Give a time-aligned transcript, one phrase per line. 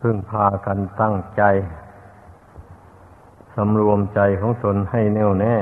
[0.00, 1.42] พึ่งพากันตั้งใจ
[3.56, 5.56] สำรวมใจของตนให้แน่วแน่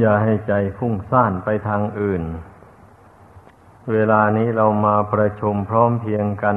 [0.00, 2.22] อย่าให้ใจฟุ้งซ่านไปทางอื่น
[3.92, 6.56] เวลานี้เรามาประชุมพร้อมเพียงกัน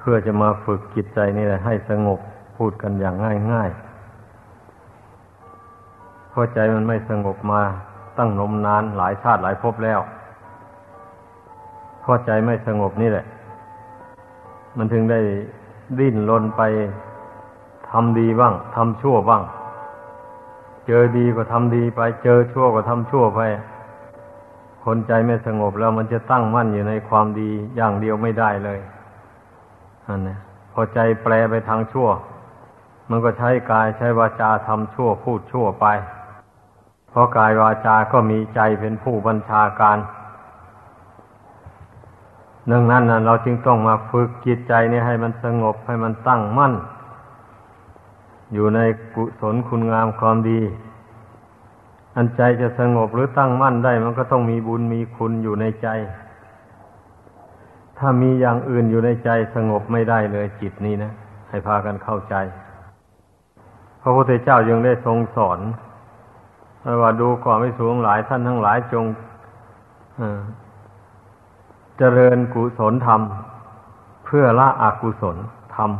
[0.00, 2.20] เพื่อจะมาฝึกจิตใจนี่แหละให้สงบ
[2.56, 3.14] พูดกันอย่าง
[3.52, 7.62] ง่ายๆเพราะใจมันไม่สงบมา
[8.18, 10.00] ตั้งนมนานหลายชาติหลายภพแล้ว
[12.00, 13.26] เพราะใจไม่สงบนี่แหละ
[14.76, 15.20] มันถึงได้
[15.98, 16.62] ดิ้นรนไป
[17.90, 19.42] ทำดีบ้างทำชั่วบ้าง
[20.86, 23.40] เจอดีก็ทำดีไป เจอชั่วก็ทำชั่วไป
[24.84, 28.78] คนใจไม่สงบแล้วมันจะตั้งมั่นอยู่ในความดีอย่างเดียวไม่ได้เลย
[30.06, 30.36] อันนี้
[30.72, 32.08] พอใจแปลไปทางชั่ว
[33.10, 35.86] มันก็ใช้กายใช้วาจาทำชั่วพูดชั่วไป
[37.10, 39.96] เพราะกายวาจาก็มีใจเป็นผู้บัญชาการ
[42.70, 46.72] ดังนั้นนะเราจึงต้องมาฝึกจิตใจนี้ให้มันสงบให้มันตั้งมั่น
[48.52, 48.80] อยู่ใน
[49.14, 50.60] กุศลคุณงามความดี
[52.16, 55.88] อันใจจะสงบหรือตั้งมั่นได้ มันก็ต้องมีบุญมีคุณอยู่ในใจ
[57.98, 61.12] ถ้ามีอย่างอื่นอยู่ในใจสงบไม่ได้เลยจิตนี้นะ
[61.48, 62.34] ให้พากันเข้าใจ
[64.02, 65.60] พระพุทธเจ้ายังได้ทรงสอน
[67.02, 69.04] ว่าดูก่อนไม่สูงหลายท่านทั้งหลายจง
[72.02, 73.20] เจริญกุศลธรรม
[74.24, 75.36] เพื่อละอกุศล
[75.74, 75.90] ธรรม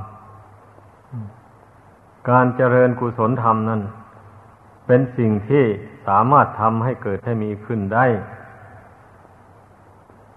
[2.30, 3.80] การเจริญกุศลธรรมนั้น
[4.86, 5.64] เป็นสิ่งที่
[6.06, 8.06] สามารถทำให้เกิดให้มีขึ้นได้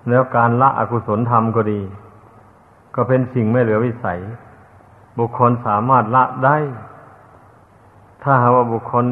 [0.10, 1.82] แล้วการละอกุศลธรรมก็ดี
[2.96, 4.20] ก็เป็นสิ่งไม่เหลือวิสัย
[5.18, 6.58] บุคคลสามารถละได้
[8.24, 9.06] ถ้าหากว่าบุคคล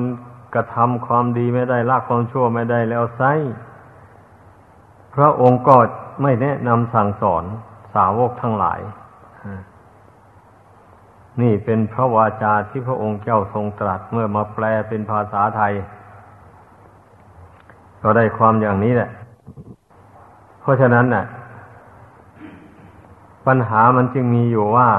[0.53, 3.23] กระทำความดีไม่ได้ละความชั่วไม่ได้แล้วไซ
[5.15, 5.77] พระองค์ก็
[6.21, 7.43] ไม่แนะนำสั่งสอน
[7.95, 8.79] สาวกทั้งหลาย
[11.41, 15.73] นี่เป็นพระวาจาที่พระองค์เจ้าทรงตรัสเมื่อมาแปลเป็นภาษาไทย
[18.03, 19.09] ก็ได้ความอย่างนี้แหละ
[20.61, 21.25] เพราะฉะนั้นน่ะ
[23.47, 24.89] ปัญหามันจึงมีอยู่ว่า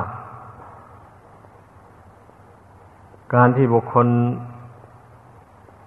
[3.35, 4.07] การที่บุคคล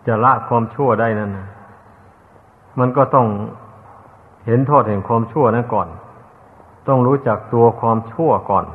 [0.07, 1.31] จะละความชั่วได้นั้น
[2.79, 3.27] มันก็ต้อง
[4.45, 5.87] เห็นโทษแห่งความชั่วนั้นก่อน
[6.87, 8.65] ต้องรู้จักตัวความชั่วก่อน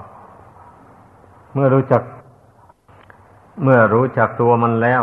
[1.55, 2.03] เมื่อรู้จัก
[3.63, 5.03] เมื่อรู้จักตัวมันแล้ว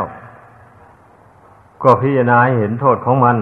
[1.84, 3.38] ก็พิจารณาเห็นโทษของมัน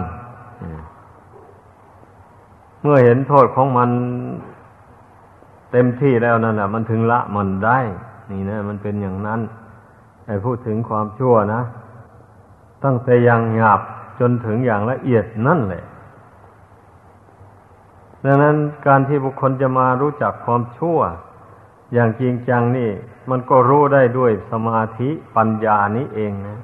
[2.81, 3.89] เมื่อเห็นโทษของมัน
[5.71, 7.79] เต็มที่แล้วนั่นแหละมันถึงละมันได้
[8.31, 9.41] นี่นะ มันเป็นอย่างนั้น
[10.25, 11.61] ไอ้พูดถึงความชั่วนะ
[12.83, 13.81] ตั้งแต่อย่างหยาบ
[14.19, 15.83] จนถึงอย่างละเอียดนั่นแหละ
[18.25, 18.55] ดังนั้น
[18.87, 20.99] การที่บุคคลจะมารู้จักความชั่ว
[21.93, 22.91] อย่างจริงจังนี่
[23.29, 26.59] มันก็รู้ได้ด้วยสมาธิปัญญานี้เองนะ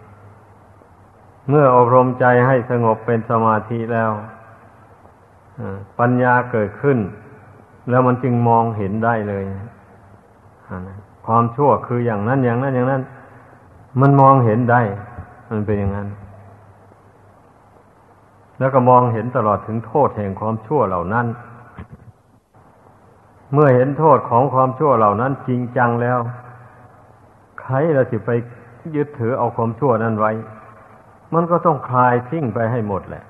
[1.50, 4.12] เมื่ออบรมใจให้สงบเป็นสมาธิแล้ว
[6.00, 6.98] ปัญญาเกิดขึ้น
[7.90, 9.44] แล้วมันจึงมองเห็นได้เลย
[11.26, 13.02] ความชั่วคืออย่างนั้นอย่างนั้นอย่างนั้น
[14.02, 14.82] มันมองเห็นได้
[15.50, 16.08] มันเป็นอย่างนั้น
[18.60, 21.26] แล้วก็มองเห็นตลอดถึงโทษแห่งความชั่วเหล่านั้น
[23.54, 26.20] เมื่อเห็นโทษของความชั่วเหล่านั้นจริงจังแล้ว
[27.62, 28.30] ใครเราสิไป
[28.96, 30.32] ยึดถือเอาความชั่วนั้นไว้
[31.34, 33.24] มันก็ต้องคลายทิ้งไปให้หมดแหละ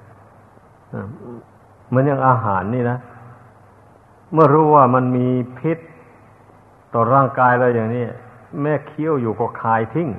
[1.93, 2.97] มันยังอาหารนี่นะ
[4.33, 5.27] เมื่อรู้ว่ามันมี
[5.59, 5.77] พิษ
[6.93, 8.03] ต่อร่างกายเราอย่างนี้
[8.61, 10.09] แม่เคี้ยวอยู่ก็คลายทิ้ง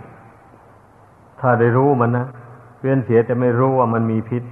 [1.40, 2.26] ถ้าได้รู้มันนะ
[2.80, 4.42] เวียนเสียแต่ไม่รู้ว่ามันมีพิษ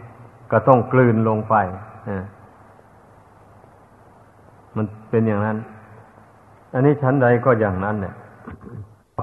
[0.53, 1.55] ก็ต้องกลืนลงไป
[2.09, 2.25] อ่า
[4.77, 5.57] มันเป็นอย่างนั้น
[6.75, 8.15] อันนี้ชั้นใดก็อย่างนั้นเนี่ย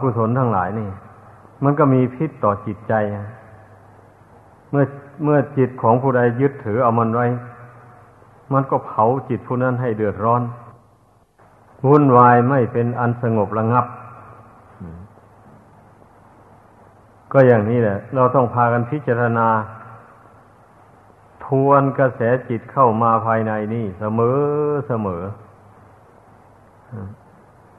[0.02, 0.90] กุศลทั้งหลายนี่
[1.64, 2.94] มันก็มีพิษต่อจิตใจ
[4.72, 4.86] เมื่อ
[5.24, 7.28] เมื่อจิตของผู้ใดยึดถือเอามันไว้
[8.54, 10.42] มันก็เผาจิตผู้นั้นให้เดือดร้อน
[11.88, 13.86] วุ่นวายไม่เป็นอันสงบระงับ
[17.34, 19.48] ก็อย่างนี้แหละ เราต้องพากันพิจารณา
[21.48, 24.38] ทวนกระแสจิตเข้ามาภายในนี่เสมอ
[24.88, 25.22] เสมอ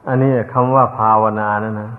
[0.08, 1.90] อันนี้คำว่าภาวนานะนะ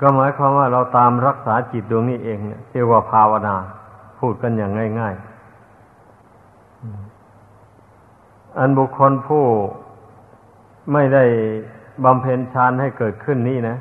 [0.00, 2.38] ก็หมายความว่าเราตามรักษาจิตดวงนี้เอง
[2.70, 3.56] เรียกว่าภาวนา
[4.18, 5.26] พูดกันอย่างง่าย ๆ
[8.58, 9.44] อันบุคคลผู้
[10.92, 11.24] ไม่ได้
[12.04, 13.76] บำเพ็ญฌานให้เกิดขึ้นนี่นะ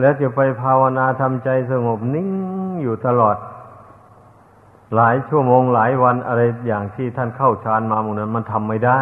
[0.00, 2.28] แล้วจะไปภาวนาทำใจสงบนิ่ง
[2.82, 3.36] อยู่ตลอด
[4.94, 9.00] หลายชั่วโมงหลายวันอะไรอย่างที่ท่านเข้าฌานมาหมู่นั้น มันทำไม่ได้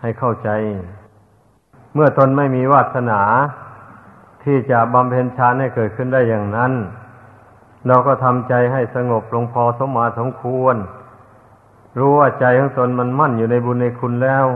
[0.00, 0.50] ให้เข้าใจ
[1.94, 3.20] เมื่อตนไม่มีวาสนา
[4.44, 6.72] ที่จะบำเพ็ญฌานให้เกิดขึ้นได้อย่างนั้น
[7.86, 10.76] เราก็ทำใจให้สงบลงพอสมมาสมควร
[11.98, 14.46] รู้ว่าใจของตนมันมั่นอยู่ในบุญในคุณแล้ว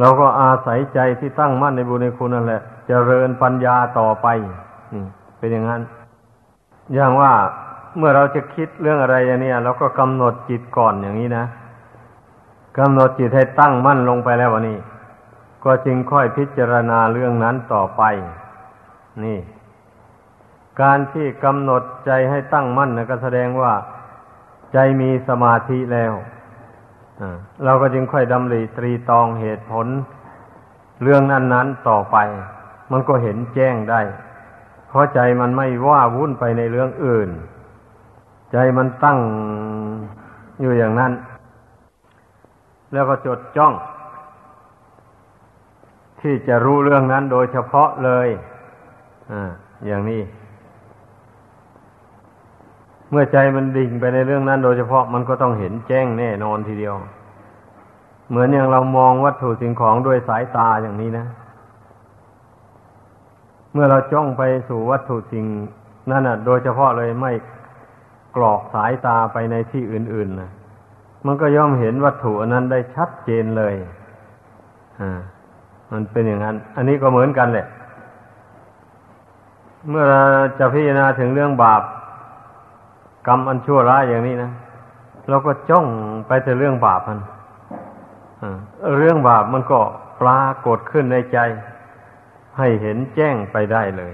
[0.00, 4.26] เราก็อาศัยใจที่ตั้งมั่นในบุญในคุณนั่นแหละจะเจริญปัญญาต่อไป
[5.38, 5.82] เป็นอย่างนั้น
[6.94, 7.32] อย่างว่า
[7.96, 11.44] เมื่อเราจะคิดเรื่องอะไรอย่างนี้เราก็กำหนดจิตก่อนอย่างนี้นะ
[12.78, 14.78] กำหนดจิตให้ตั้งมั่นลงไปแล้ววันนี้
[15.64, 18.02] ก็จึงค่อยพิจารณาเรื่องนั้นต่อไป
[19.24, 19.38] นี่
[20.80, 23.72] การที่กำหนดใจให้ตั้งมั่นนะก็แสดงว่า
[24.72, 26.12] ใจมีสมาธิแล้ว
[27.64, 29.86] เราก็จึงค่อยดำริตรีตองเหตุผล
[31.02, 32.16] เรื่องนั้นๆต่อไป
[32.92, 34.00] มันก็เห็นแจ้งได้
[34.88, 37.30] เพราะใจมันไม่ว่าวุ่นไปในเรื่องอื่น
[38.52, 39.18] ใจมันตั้ง
[40.60, 41.12] อยู่อย่างนั้น
[42.92, 43.72] แล้วก็จดจ้อง
[46.20, 48.28] ที่จะรู้เรื่องนั้นโดยเฉพาะเลย
[49.30, 49.32] อ
[49.86, 50.22] อย่างนี้
[53.10, 56.94] เมื่อใจมันดิ่งไปในเรื่องนั้น โดยเฉพาะมันก็ต้องเห็นแจ้งแน่นอนทีเดียว
[58.30, 61.26] เหมือนอย่างเรามองวัตถุสิ่งของด้วยสายตาอย่างนี้นะ
[63.72, 65.44] เมื่อเราจ้องไปสู่วัตถุสิ่ง
[66.10, 67.32] นั่นอะ โดยเฉพาะเลยไม่
[68.36, 70.50] กรอกสายตาไปในที่อื่นๆนะ
[71.26, 73.74] มันก็ย่อมเห็นวัตถุอันนั้นได้ชัดเจนเลย
[75.00, 75.20] อ่า
[75.92, 77.66] มันเป็นอย่างนั้น อันนี้ก็เหมือนกันแหละ
[79.88, 80.20] เมื่อเรา
[80.58, 81.82] จะพิจารณาถึงเรื่องบาป
[83.26, 84.50] กรรมอันชั่วร้ายอย่างนี้นะ
[85.28, 85.86] เราก็จ้อง
[86.26, 87.20] ไปแต่เรื่องบาปมัน
[88.98, 89.80] เรื่องบาปมันก็
[90.20, 91.38] ปรากฏขึ้นในใจ
[92.58, 94.12] ให้เห็นแจ้งไปได้เลย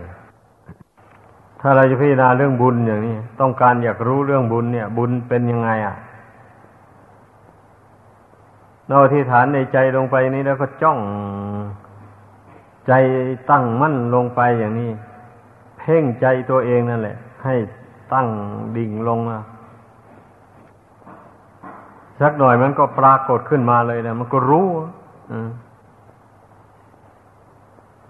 [1.61, 5.97] ถ้าเราจะพิจารณาเรื่องบุญอย่างนี้ ต้องการอยากรู้เรื่องบุญเนี่ย บุญเป็นยังไงอะ
[8.89, 10.99] เราที่ฐานในใจลงไปนี้แล้วก็จ้อง
[12.87, 12.93] ใจ
[13.51, 14.91] ตั้งมั่นลงไปอย่างนี้
[15.79, 17.55] เพ่งใจตัวเองนั่นแหละ ให้
[18.13, 18.29] ตั้ง
[18.77, 19.43] ดิ่งลงนะ
[22.21, 24.67] สักหน่อยมันก็ปรากฏขึ้นมาเลยนะมันก็รู้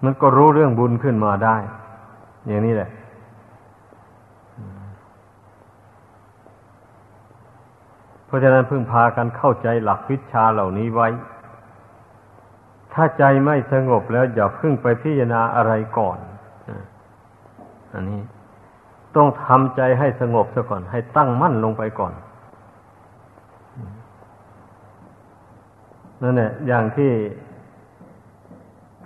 [0.03, 1.57] มันก็รู้เรื่องบุญขึ้นมาได้
[2.47, 2.89] อย่างนี้แหละ
[8.29, 11.07] เพราะฉะนั้นพึ่งพากันเข้าใจหลักวิชาเหล่านี้ไว้
[12.93, 16.17] ถ้าใจไม่สงบแล้วอย่าพึ่งไปพิจารณาอะไรก่อน
[17.93, 18.21] อันนี้
[19.15, 22.13] ต้องทำใจให้สงบซะก่อน ให้ตั้งมั่นลงไปก่อน
[26.21, 27.11] นั่นแหละอย่างที่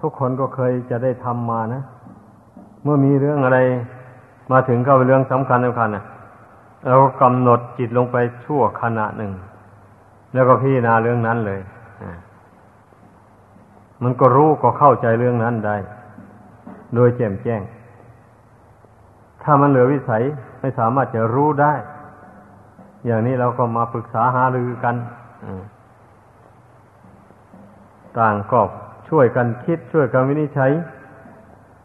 [0.01, 1.83] ทุกคนก็เคยจะได้ทำมานะ
[2.83, 3.59] เมื่อมีเรื่องอะไร
[4.51, 6.03] มาถึงก็เป็นเรื่องสำคัญสำคัญนะ
[6.87, 9.31] เราก็กำหนดจิตลงไปชั่วขณะหนึ่ง
[10.33, 11.61] แล้วก็พิจารณาเรื่องนั้นเลย
[14.03, 15.77] มันก็รู้ก็เข้าใจเรื่องนั้นได้
[16.95, 17.61] โดยแจ่มแจ้ง
[19.43, 20.23] ถ้ามันเหลือวิสัย
[20.59, 21.73] ไม่สามารถจะรู้ได้
[23.05, 24.95] อย่างนี้เราก็มาปรึกษาหารือกัน
[28.19, 28.61] ต่างก็
[29.09, 30.71] ช่วยกันคิดช่วยกันวินิจฉัย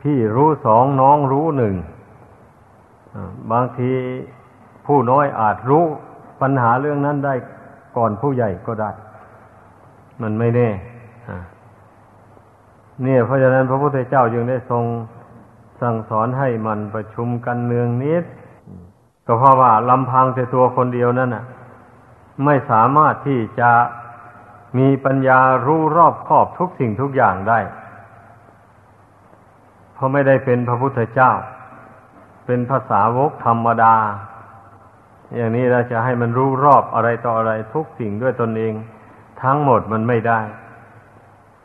[0.02, 1.74] พี่รู้สองน้องรู้หนึ่ง
[3.50, 3.90] บางที
[4.88, 5.84] ผู้น้อยอาจรู้
[6.40, 7.34] ปัญหาเรื่องนั้นได้
[7.96, 8.90] ก่อนผู้ใหญ่ก็ได้
[10.22, 10.68] มันไม่แน่
[13.02, 14.84] เนี่ยเพราะฉะนั้นพระพุทธเจ้าจึงได้ทรง
[15.80, 18.24] สั่งสอนให้มันประชุมกันเนืองนิด
[19.26, 21.44] ก็เพราะว่าลำพังแต่ตัวคนเดียวนั่นน่ะ
[22.44, 23.70] ไม่สามารถที่จะ
[24.78, 27.60] มีปัญญารู้รอบครอบทุกสิ่งทุกอย่างได้
[29.94, 31.32] เพราะไม่ได้เป็นพระพุทธเจ้า
[32.46, 33.94] เป็นภาษาวกธรรมดา
[35.36, 38.74] อย่างนี้เราจะให้มันรู้รอบอะไรต่ออะไรทุกสิ่งด้วยตนเอง
[39.42, 40.40] ทั้งหมดมันไม่ได้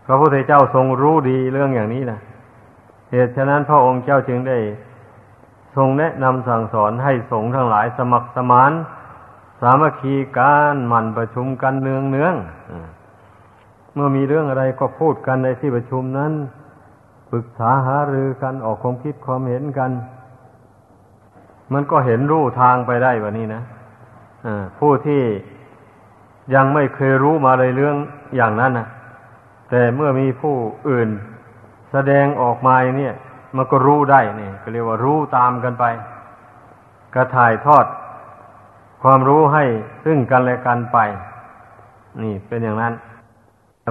[0.05, 2.19] พระพุทธเจ้าทรงรู้ดีเรื่องอย่างนี้นะ
[3.11, 4.57] เหตุฉะนั้นพระองค์เจ้าจึงได้
[5.75, 8.71] ทรงแนะนำสั่งสอนให้สงฆ์ทั้งหลายสมัครสมาน
[9.61, 12.35] สามัคคีการหมั่นประชุมกันเนืองเนือง
[13.93, 16.31] เมื่อมีเรื่องอะไรก็พูดกันในที่ประชุมนั้น
[17.29, 19.91] ปรึกษาหารือกันออกความคิดความเห็นกัน
[21.73, 23.61] มันก็เห็นรูทางไปได้แบบนี้นะ
[24.79, 25.23] ผู้ที่
[26.55, 27.95] ยังไม่เคยรู้มาเลยเรื่อง
[28.35, 28.87] อย่างนั้นนะ
[29.69, 30.55] แต่เมื่อมีผู้
[30.89, 31.09] อื่น
[31.91, 33.15] แสดงออกมาเนี่ย
[33.55, 35.85] มันก็รู้ได้เนี่ยก็เรียกว่ารู้ตามกันไป
[37.15, 37.85] กระถ่ายทอด
[39.03, 39.63] ความรู้ให้
[40.05, 40.97] ซึ่งกันและกันไป
[42.23, 42.93] นี่เป็นอย่างนั้น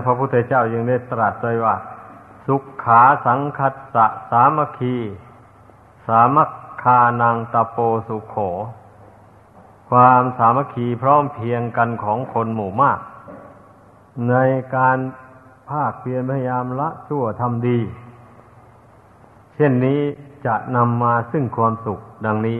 [0.06, 1.74] พระพุทธเจ้ายังได้ตรัสไว้ว่า
[2.46, 4.96] สุขขาสังคัสสะสามัคคี
[6.08, 6.50] สามัค
[6.82, 8.36] คานังตะโปสุโข
[9.90, 12.98] ความสามัคคีพร้อมเพียงกันของคนหมู่มาก
[14.28, 14.34] ใน
[14.76, 14.98] การ
[15.70, 17.78] ภาคเพียรพยายามละชั่วทำดี
[19.54, 20.00] เช่นนี้
[20.46, 22.58] จะนำมาซึ่งความสุขดังนี้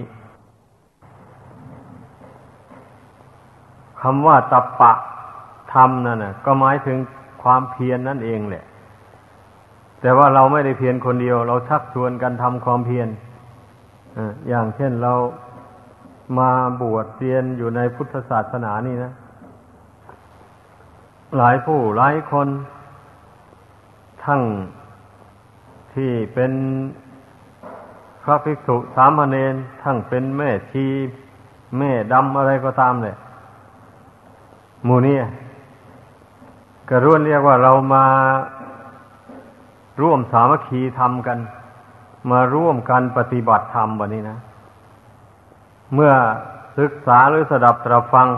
[4.00, 4.92] คำว่าตับปะ
[5.72, 6.98] ธรรมนั่นนะก็หมายถึง
[7.42, 8.64] ความเพียรนนั่นเองแหละ
[10.00, 13.08] แต่ว่าเราไม่ได้เพียรคนเดียว เราชักชวนกันทำความเพียร
[14.48, 15.12] อย่างเช่นเรา
[16.38, 16.50] มา
[16.80, 19.12] บวชเรียนอยู่ในพุทธศาสนานี่นะ
[21.38, 22.48] หลายผู้หลายคน
[24.24, 24.42] ทั้ง
[25.94, 26.52] ที่เป็น
[28.22, 30.86] พระภิกษุสามเณรทั้งเป็นแม่ชี
[31.78, 33.16] แม่ดำอะไรก็ตามเลย
[34.84, 35.18] หมู่นี้
[36.88, 38.06] กระร่วนเรียกว่าเรามา
[40.00, 41.38] ร่วมสามัคคีทำกัน
[42.30, 44.38] มาร่วมกันปฏิบัติธรรมวันนี้นะ
[45.94, 46.12] เมื่อ
[46.78, 48.28] ศึกษาหรือสดับตรับฟัง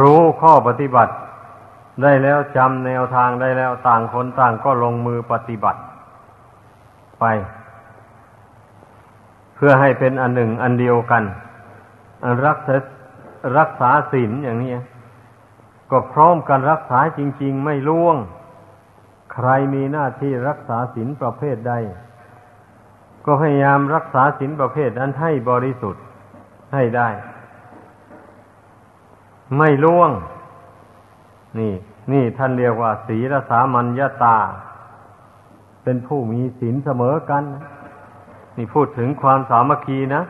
[0.00, 1.12] รู้ข้อปฏิบัติ
[2.02, 5.80] ได้แล้วจำแนวทางได้แล้วต่างคนต่างก็ลงมือปฏิบัติ
[7.20, 7.24] ไป
[9.54, 11.22] เพื่อให้เป็นอันหนึ่งอันเดียวกัน
[12.46, 12.76] รักษา
[13.58, 14.74] รักษาศีลอย่างนี้
[15.90, 18.16] ก็พร้อมกันรักษาจริง ๆ ไม่ล่วง
[19.32, 21.74] ใครมีหน้าที่รักษาศีลประเภทใด
[23.24, 26.02] ก็พยายามรักษาศีลประเภทนั้นให้บริสุทธิ์
[26.74, 27.08] ให้ได้
[29.58, 30.10] ไม่ล่วง
[31.58, 31.72] นี่
[32.12, 34.38] นี่ท่านเรียกว่า ศีลสามัญญาตา
[35.82, 37.44] เป็นผู้มีศีลเสมอกัน
[38.56, 40.22] นี่พูดถึงความสามัคคีนะ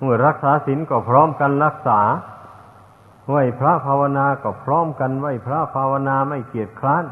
[0.00, 2.00] เมื่อรักษาศีลก็พร้อมกันรักษา
[3.28, 7.04] ไหวพระภาวนาก็พร้อมกันไหวพระภาวนาไม่เกียจคร้าน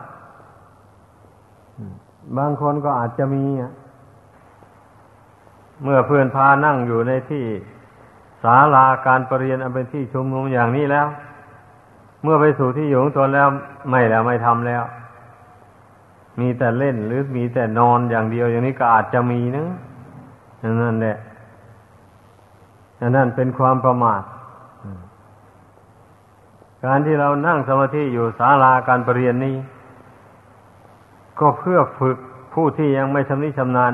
[2.36, 3.44] บางคนก็อาจจะมี
[5.83, 7.45] เมื่อเพื่อนพานั่งอยู่ในที่
[8.42, 11.06] ศาลาการประเรียนอันเป็นที่ชุมนุมอย่างนี้แล้ว
[12.23, 13.49] เมื่อไปสู่ที่อยู่ของตนแล้ว
[13.90, 14.83] ไม่แล้วไม่ทำแล้ว
[16.40, 19.66] มีแต่เล่นหรือมีแต่นอนอย่างเดียวอย่างนี้ก็อาจจะมีนะ
[20.83, 21.16] นั่นแหละ
[23.16, 24.23] นั่นเป็นความประมาท
[26.85, 29.56] การที่เรานั่งสมาธิอยู่ศาลาการประเรียนนี้
[31.40, 32.16] ก็เพื่อฝึก
[32.54, 33.92] ผู้ที่ยังไม่ชำนิชำนาญ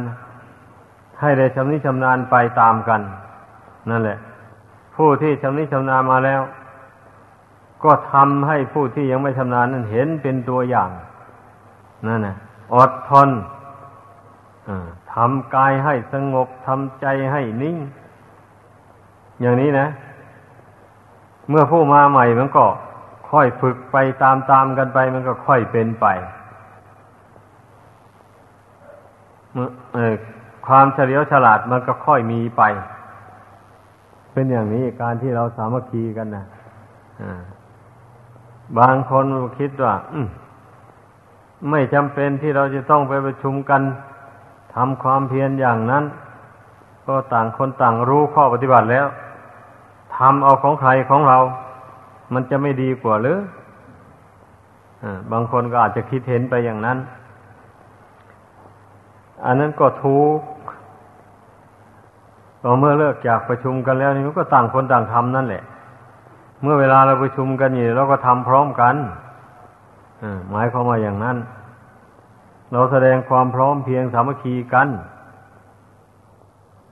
[1.22, 3.00] ให้ได้ชำนิชำนาญไปตามกัน
[3.90, 4.18] นั่นแหละ
[4.96, 6.42] ผู้ที่ชำนิชำนาญมาแล้ว
[7.84, 10.90] ก็ทำให้ผู้ที่ยังไม่ชำนาญนั้นเห็นเป็นตัวอย่าง
[12.06, 12.36] นั่นนะ
[12.74, 13.30] อดทน
[15.12, 17.76] ทำกายให้สงบทำใจให้นิ่ง
[19.40, 19.86] อย่างนี้นะ
[21.48, 22.64] เมื่อผู้มาใหม่มันก็
[23.30, 26.06] ค่อยฝึกไปตามๆกันไป มันก็ค่อยเป็นไป
[30.66, 32.62] ความเฉลียวฉลาดมันก็ค่อยมีไป
[34.32, 36.44] เป็นอย่างนี้การที่เราสามัคคีกันนะ
[38.78, 39.24] บางคน
[39.58, 39.94] คิดว่า
[41.70, 43.82] ไม่จำเป็นที่เราจะต้องไปประชุมกัน
[44.74, 46.04] ทำความเพียรอย่างนั้น
[47.06, 49.06] ก็ต่างคนต่างรู้ข้อปฏิบัติแล้ว
[50.16, 51.38] ทำเอาของใครของเรา
[52.32, 53.38] มันจะไม่ดีกว่าหรือ
[55.32, 56.98] บางคนก็อาจจะคิดเห็นไปอย่างนั้น
[59.44, 60.38] อันนั้นก็ถูก
[62.62, 65.62] พอเมื่อเลิกจากประชุมกันแล้วนี่มันก็ต่างคนต่างทำนั่นแหละ
[66.62, 68.96] เมื่อเวลาเราประชุมกันอยู่เราก็ทำพร้อมกัน
[70.50, 71.36] หมายความว่าอย่างนั้น
[72.72, 74.88] เราแสดงความพร้อมเพียงสามัคคีกัน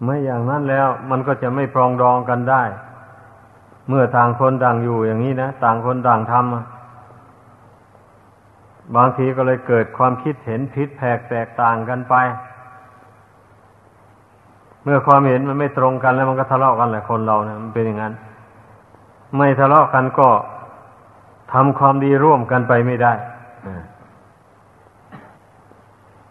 [0.05, 2.63] ไม่อย่างนั้นแล้ว มันก็จะไม่ปรองดองกันได้
[3.89, 12.15] เมื่อต่างคนต่างอยู่อย่างนี้นะต่างคนต่างทำบางทีก็เลยเกิดความคิดเห็นผิดแผกแตกต่างกันไป
[14.85, 18.15] เมื่อความเห็นมันไม่ตรงกันแล้วมันก็ทะเลาะกันแหละคนเราเนะมันเป็นอย่างนั้น
[19.37, 20.29] ไม่ทะเลาะกันก็
[21.53, 23.13] ทำความดีร่วมกันไปไม่ได้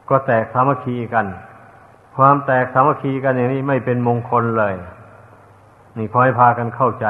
[0.10, 1.26] ก็แตกสามัคคีกัน
[2.18, 4.76] ความแตกสามัคคีกันอย่างนี้ไม่เป็นมงคลเลย
[5.98, 7.08] นี่คอยพากันเข้าใจ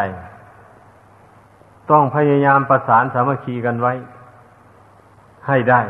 [1.92, 3.94] ต้องพยายามประสานสามัคคีกันไว้
[5.48, 5.82] ให้ได้